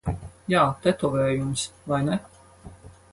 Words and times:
Jā, 0.53 0.61
tetovējums. 0.85 1.67
Vai 1.93 2.03
ne? 2.11 2.21